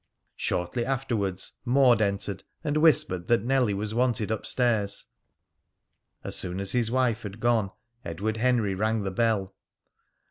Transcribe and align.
Shortly 0.35 0.83
afterwards 0.83 1.59
Maud 1.63 2.01
entered 2.01 2.43
and 2.63 2.75
whispered 2.77 3.27
that 3.27 3.43
Nellie 3.43 3.75
was 3.75 3.93
wanted 3.93 4.31
up 4.31 4.47
stairs. 4.47 5.05
As 6.23 6.35
soon 6.35 6.59
as 6.59 6.71
his 6.71 6.89
wife 6.89 7.21
had 7.21 7.39
gone, 7.39 7.69
Edward 8.03 8.37
Henry 8.37 8.73
rang 8.73 9.03
the 9.03 9.11
bell. 9.11 9.53